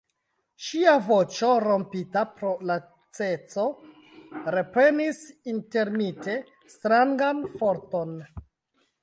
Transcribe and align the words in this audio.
Ŝia 0.67 0.93
voĉo, 1.09 1.49
rompita 1.63 2.23
pro 2.39 2.53
laceco, 2.69 3.67
reprenis 4.57 5.21
intermite 5.53 6.39
strangan 6.79 7.45
forton. 7.63 8.19